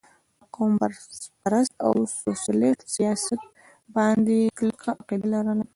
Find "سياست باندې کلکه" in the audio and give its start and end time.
2.95-4.89